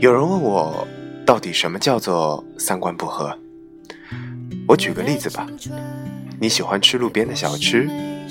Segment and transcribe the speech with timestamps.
[0.00, 0.88] 有人问我，
[1.26, 3.36] 到底什么叫做三观不合？
[4.66, 5.46] 我举个例子吧，
[6.42, 7.86] 你喜欢吃路边的小吃，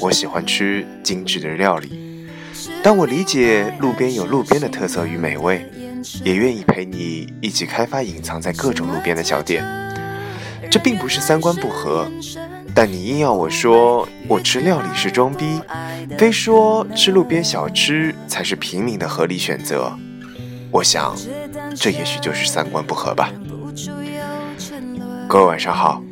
[0.00, 2.26] 我喜欢吃精致的料理。
[2.82, 5.70] 但我理解路边有路边的特色与美味，
[6.24, 9.62] 也愿意陪你一起开发隐藏在各种路边的小店。
[10.70, 12.10] 这并不是三观不合，
[12.74, 15.60] 但你硬要我说我吃料理是装逼，
[16.16, 19.92] 非说吃路边小吃才是平民的合理选择。
[20.70, 21.14] 我想，
[21.76, 23.30] 这也许就是三观不合吧。
[25.28, 26.02] 各位晚上好，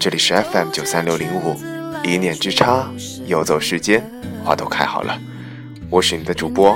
[0.00, 1.54] 这里是 FM 九三六零五，
[2.02, 2.90] 一念之差，
[3.26, 4.02] 游走世间，
[4.42, 5.20] 花都开好了。
[5.90, 6.74] 我是你的主播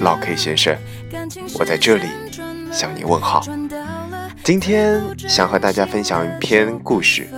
[0.00, 0.76] 老 K 先生，
[1.60, 2.08] 我在这里
[2.72, 3.44] 向你问好。
[4.42, 7.28] 今天想和大家分享一篇故事，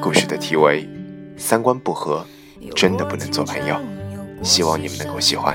[0.00, 0.84] 故事的题为
[1.36, 2.26] 《三观不合，
[2.74, 3.74] 真的不能做朋友》，
[4.42, 5.54] 希望你们能够喜欢。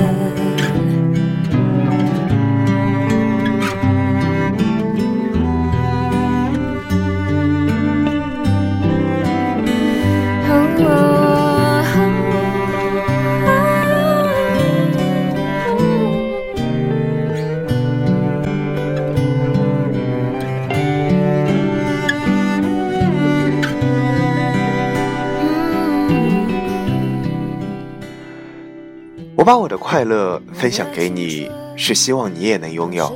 [29.41, 33.11] 我把我的快乐分享给你，是希望你也能拥有，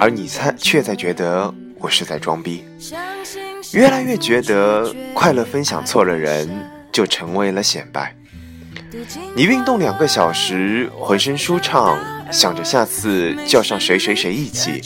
[0.00, 2.64] 而你才却在觉得我是在装逼。
[3.74, 6.48] 越来越觉得快乐分享错了人，
[6.90, 8.16] 就成为了显摆。
[9.36, 11.98] 你运动两个小时，浑身舒畅，
[12.32, 14.80] 想着下次叫上谁谁谁一起，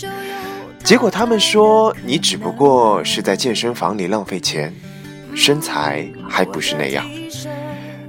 [0.82, 4.74] 结果他们说你只不过是在健身房里浪费钱，
[5.32, 7.08] 身材还不是那样。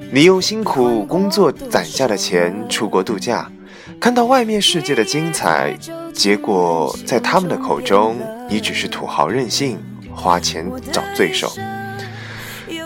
[0.09, 3.49] 你用辛苦工作攒下的钱出国度假，
[3.99, 5.77] 看到外面世界的精彩，
[6.13, 8.15] 结果在他们的口中，
[8.49, 9.77] 你只是土豪任性，
[10.13, 11.51] 花钱找罪受。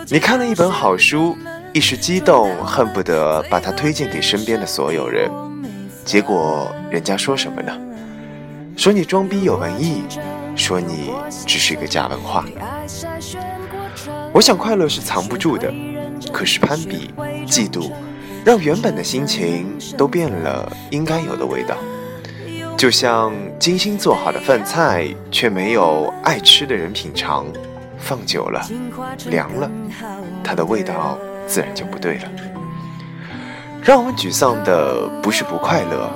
[0.07, 1.37] 你看了一本好书，
[1.73, 5.29] 一时激动，恨不得把它推荐给身边的所有人，
[6.03, 7.71] 结果人家说什么呢？
[8.75, 10.01] 说你装逼有文艺，
[10.55, 11.11] 说你
[11.45, 12.45] 只是一个假文化。
[14.33, 15.73] 我想快乐是藏不住的。
[16.31, 17.11] 可是攀比、
[17.47, 17.91] 嫉妒，
[18.45, 21.75] 让原本的心情都变了应该有的味道。
[22.77, 27.45] 就像精心做好的饭菜，却没有爱吃的人品尝，
[27.97, 28.61] 放久了
[29.27, 29.69] 凉了，
[30.43, 31.17] 它的味道
[31.47, 32.29] 自然就不对了。
[33.83, 36.09] 让我们沮丧的不是不快乐，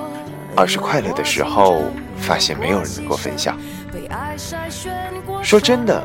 [0.56, 1.82] 而是快乐的时候
[2.16, 3.58] 发现没有人能够分享。
[5.42, 6.02] 说真的。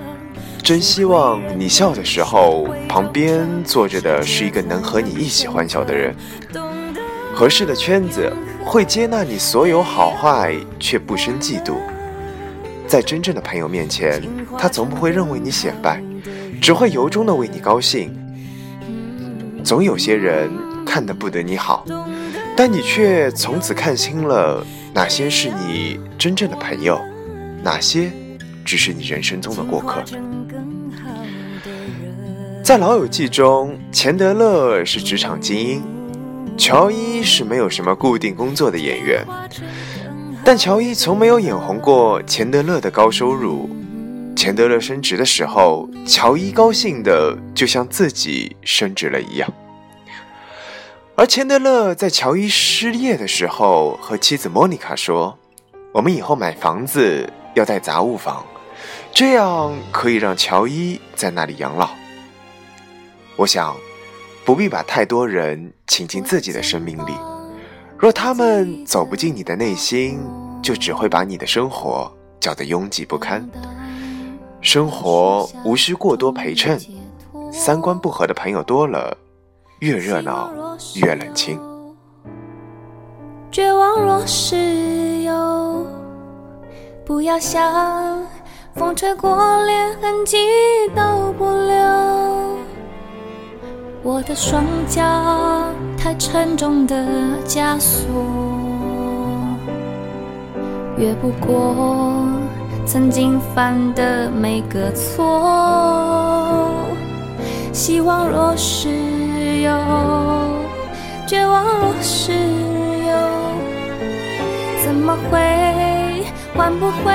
[0.63, 6.15] 真希望你笑的时候，旁边坐着的是一个能和你一起欢笑的人。
[7.33, 8.31] 合适的圈子
[8.63, 11.75] 会接纳你所有好坏，却不生嫉妒。
[12.87, 14.21] 在真正的朋友面前，
[14.57, 16.01] 他从不会认为你显摆，
[16.61, 18.15] 只会由衷的为你高兴。
[19.63, 20.51] 总有些人
[20.85, 21.85] 看得不得你好，
[22.55, 26.99] 但你却从此看清了哪些是你真正的朋友，
[27.63, 28.11] 哪些
[28.63, 30.03] 只是你人生中的过客。
[32.71, 35.83] 在《老友记》中，钱德勒是职场精英，
[36.57, 39.25] 乔伊是没有什么固定工作的演员。
[40.45, 43.69] 但乔伊从没有眼红过钱德勒的高收入。
[44.37, 49.53] 钱德勒升职的时候，乔伊高兴的就像自己升职了一样。
[51.15, 55.37] 而钱德勒在乔伊失业的时候，和妻子莫妮卡说
[55.91, 58.45] ：“我们以后买房子要带杂物房，
[59.11, 61.89] 这样可以让乔伊在那里养老。”
[63.41, 63.75] 我想，
[64.45, 67.13] 不必把太多人请进自己的生命里。
[67.97, 70.19] 若他们走不进你的内心，
[70.61, 73.49] 就只会把你的生活搅得拥挤不堪。
[74.61, 76.79] 生活无需过多陪衬，
[77.51, 79.17] 三观不合的朋友多了，
[79.79, 80.51] 越热闹
[80.97, 81.59] 越冷清。
[83.51, 85.83] 绝望若是有，
[87.03, 88.23] 不要想。
[88.75, 89.35] 风吹过，
[89.65, 90.37] 连痕迹
[90.95, 92.21] 都不留。
[94.03, 94.99] 我的双脚
[95.95, 96.95] 太沉重的
[97.47, 98.09] 枷锁，
[100.97, 102.25] 越不过
[102.83, 106.67] 曾经犯的每个错。
[107.71, 108.89] 希望若是
[109.61, 109.71] 有，
[111.27, 113.13] 绝望若是有，
[114.83, 116.25] 怎么会
[116.55, 117.13] 换不回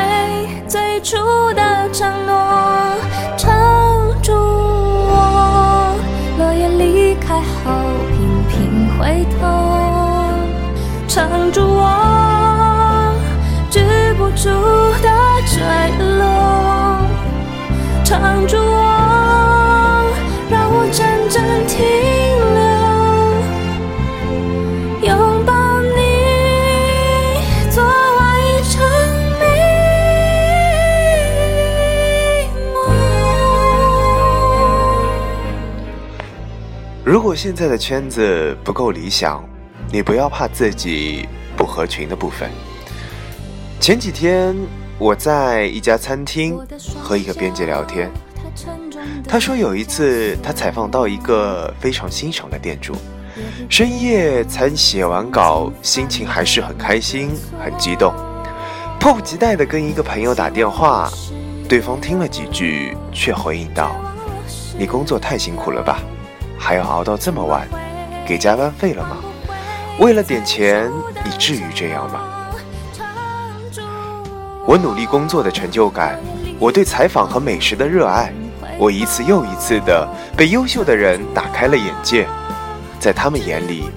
[0.69, 1.17] 最初
[1.55, 2.37] 的承诺？
[9.07, 9.47] 回头，
[11.07, 13.15] 撑住我，
[13.71, 13.79] 止
[14.15, 14.51] 不住
[37.37, 39.45] 现在的圈子不够理想，
[39.93, 42.51] 你不要怕自己不合群的部分。
[43.79, 44.57] 前几天
[44.99, 46.59] 我在一家餐厅
[46.99, 48.11] 和一个编辑聊天。
[49.29, 52.95] 他说有一次，他采访到一个非常欣赏的店主，
[53.69, 57.31] 深夜才写完稿，心情还是很开心、
[57.63, 58.15] 很激动，
[58.99, 61.11] 迫不及待地跟一个朋友打电话。
[61.69, 63.95] 对方听了几句，却回应道
[64.79, 66.01] ：“你工作太辛苦了吧？
[66.59, 67.69] 还要熬到这么晚，
[68.27, 69.19] 给加班费了吗？
[69.99, 70.91] 为了点钱，
[71.25, 72.21] 你至于这样吗？”
[74.67, 76.19] 我努力工作的成就感，
[76.59, 78.33] 我对采访和美食的热爱。
[78.79, 80.07] 我一次又一次的
[80.37, 82.27] 被优秀的人打开了眼界，
[82.99, 83.89] 在他们眼里，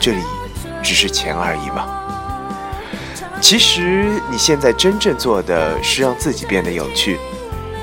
[0.00, 0.20] 这里
[0.82, 1.86] 只是钱而已吗？
[3.40, 7.18] 其实你现在真正做的是让自己变得有趣。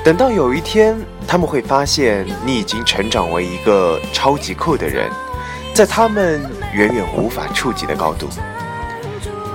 [0.07, 5.11] 等到有一天，他们会发现你已经成长为一个超级酷的人，
[5.73, 6.41] 在他们
[6.73, 8.25] 远远无法触及的高度。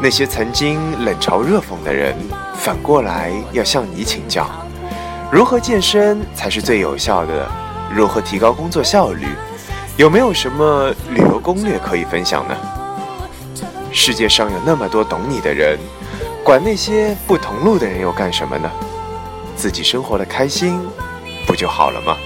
[0.02, 2.14] 那些曾经冷嘲热讽的人，
[2.54, 4.46] 反过来要向你请教。
[5.32, 7.50] 如何健身才是最有效的？
[7.90, 9.28] 如何提高工作效率？
[9.96, 12.54] 有没有什么旅游攻略可以分享呢？
[13.90, 15.78] 世界上有那么多懂你的人，
[16.44, 18.70] 管那些不同路的人又干什么呢？
[19.56, 20.80] 自己生活的开心，
[21.46, 22.16] 不就好了吗？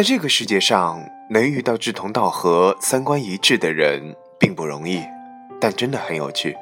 [0.00, 0.98] 在这个世界上，
[1.28, 5.02] 能遇到志同道合、三观一致的人并不容易，
[5.60, 6.56] 但真的很有趣。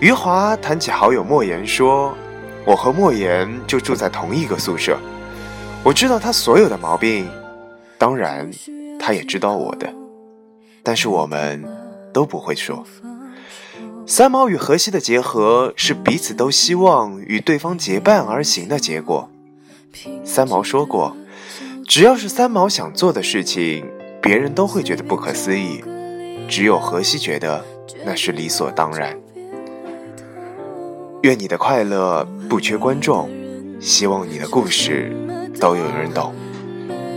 [0.00, 2.16] 余华谈起好友莫言说
[2.64, 4.98] ：“我和莫言就住在同一个宿舍，
[5.84, 7.28] 我知道他所有的毛病，
[7.98, 8.50] 当然，
[8.98, 9.92] 他也知道我的，
[10.82, 11.62] 但是我们
[12.10, 12.86] 都不会说。
[14.06, 19.28] 三毛与荷西的结合是彼此都希望与对方结伴而行的结果。
[20.24, 21.14] 三毛说过。”
[21.94, 23.86] 只要是三毛想做的事情，
[24.22, 25.84] 别人都会觉得不可思议，
[26.48, 27.62] 只有荷西觉得
[28.02, 29.14] 那是理所当然。
[31.20, 33.28] 愿你的快乐不缺观众，
[33.78, 35.14] 希望你的故事
[35.60, 36.32] 都有人懂，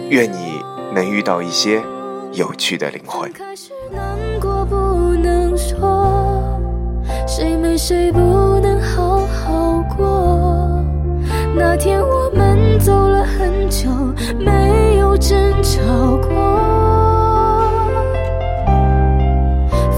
[0.09, 0.59] 愿你
[0.93, 1.81] 能遇到一些
[2.33, 3.31] 有趣的灵魂。
[3.31, 4.75] 可是难过不
[5.23, 6.59] 能说
[7.25, 8.19] 谁没谁不
[8.59, 10.83] 能好好过？
[11.55, 13.14] 那天我们走了
[13.65, 13.89] 很久，
[14.37, 15.81] 没有争吵
[16.17, 16.29] 过。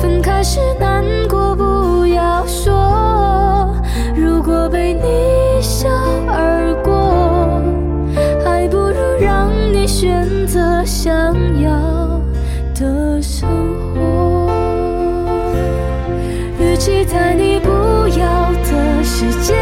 [0.01, 3.75] 分开时难过，不要说。
[4.15, 5.89] 如果被你一笑
[6.29, 7.61] 而过，
[8.45, 11.13] 还不如让你选择想
[11.61, 12.21] 要
[12.73, 13.49] 的生
[13.93, 14.49] 活。
[16.57, 17.69] 与其在你不
[18.17, 19.55] 要的世界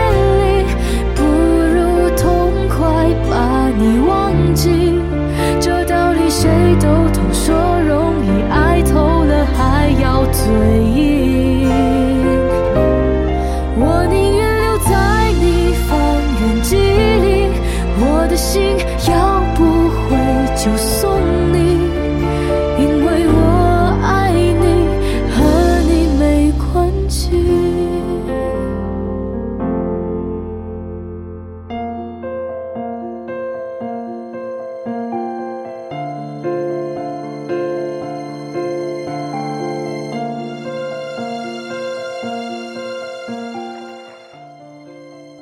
[6.79, 7.55] 都懂，说
[7.87, 10.43] 容易爱透了还要嘴
[10.95, 11.69] 硬。
[13.77, 15.93] 我宁愿留在你方
[16.39, 17.49] 圆几里，
[17.99, 18.61] 我的心
[19.09, 19.13] 要
[19.55, 19.63] 不
[20.07, 20.17] 回
[20.55, 20.94] 就算。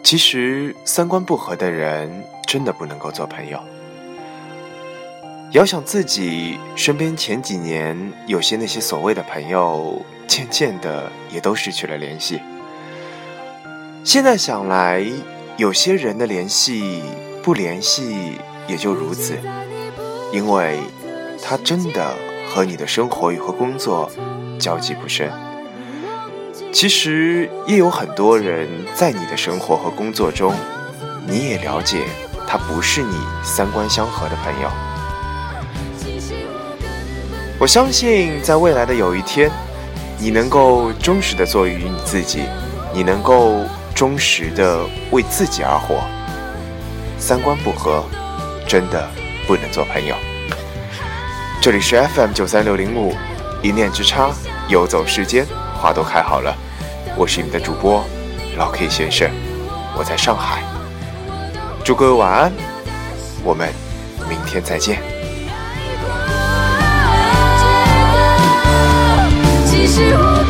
[0.03, 3.59] 其实三观不合的人真的不能够做朋友。
[5.51, 12.41] 遥想自己身边前几年有些那些所谓的朋友，渐渐的也都失去了联系。
[14.03, 15.05] 现在想来，
[15.57, 17.01] 有些人的联系
[17.41, 19.37] 不联系也就如此，
[20.33, 20.79] 因为
[21.41, 22.13] 他真的
[22.49, 24.11] 和你的生活与和工作
[24.59, 25.31] 交集不深。
[26.73, 30.55] 其实也有很多人在你的生活和工作中，
[31.27, 32.03] 你也了解
[32.47, 34.69] 他不是你三观相合的朋友。
[37.59, 39.51] 我相信，在未来的有一天，
[40.17, 42.41] 你能够忠实的做于你自己，
[42.91, 43.59] 你能够
[43.93, 46.01] 忠实的为自己而活。
[47.19, 48.03] 三观不合，
[48.67, 49.07] 真的
[49.45, 50.15] 不能做朋友。
[51.61, 53.15] 这里是 FM 九三六零五，
[53.61, 54.31] 一念之差，
[54.67, 55.45] 游走世间，
[55.79, 56.53] 花都开好了。
[57.15, 58.03] 我是你的主播
[58.57, 59.29] 老 K 先生，
[59.95, 60.63] 我在上海。
[61.85, 62.51] 祝各位晚安，
[63.43, 63.69] 我们
[64.27, 64.99] 明天再见。
[69.69, 70.43] 其实我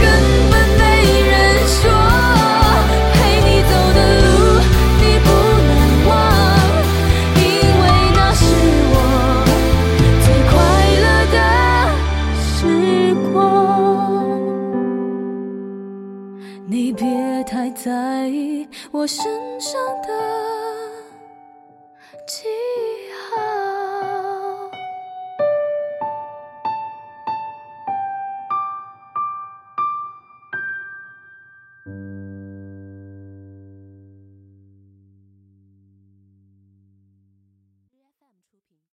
[16.68, 19.26] 你别太在意我身
[19.60, 20.10] 上的